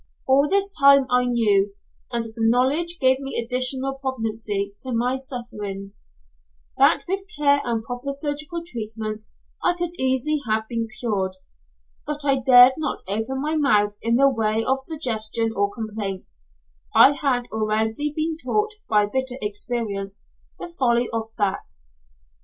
All 0.27 0.49
this 0.49 0.67
time 0.79 1.05
I 1.11 1.25
knew, 1.25 1.75
and 2.11 2.23
the 2.23 2.33
knowledge 2.37 2.97
gave 2.99 3.19
additional 3.37 3.99
poignancy 4.03 4.73
to 4.79 4.91
my 4.93 5.15
sufferings, 5.15 6.03
that 6.75 7.05
with 7.07 7.27
care 7.37 7.61
and 7.63 7.83
proper 7.83 8.11
surgical 8.11 8.63
treatment 8.65 9.25
I 9.63 9.75
could 9.77 9.91
easily 9.99 10.41
have 10.49 10.67
been 10.67 10.87
cured; 10.99 11.35
but 12.07 12.25
I 12.25 12.37
dared 12.39 12.73
not 12.77 13.03
open 13.07 13.43
my 13.43 13.55
mouth 13.57 13.95
in 14.01 14.15
the 14.15 14.27
way 14.27 14.63
of 14.63 14.81
suggestion 14.81 15.53
or 15.55 15.71
complaint, 15.71 16.31
I 16.95 17.11
had 17.11 17.45
already 17.51 18.11
been 18.11 18.35
taught, 18.43 18.73
by 18.89 19.05
bitter 19.05 19.37
experience, 19.39 20.27
the 20.57 20.73
folly 20.79 21.09
of 21.13 21.29
that. 21.37 21.71